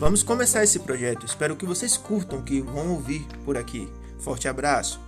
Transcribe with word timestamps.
Vamos 0.00 0.22
começar 0.22 0.64
esse 0.64 0.78
projeto. 0.78 1.26
Espero 1.26 1.54
que 1.54 1.66
vocês 1.66 1.98
curtam 1.98 2.38
o 2.38 2.42
que 2.42 2.62
vão 2.62 2.92
ouvir 2.92 3.22
por 3.44 3.58
aqui. 3.58 3.86
Forte 4.18 4.48
abraço. 4.48 4.98